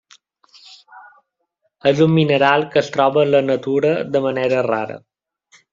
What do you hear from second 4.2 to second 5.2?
manera rara.